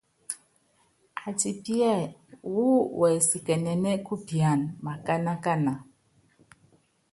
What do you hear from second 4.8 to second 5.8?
makánákana.